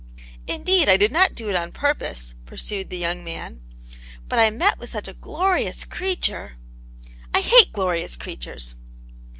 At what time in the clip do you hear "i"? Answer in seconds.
0.89-0.97, 4.39-4.49, 7.35-7.41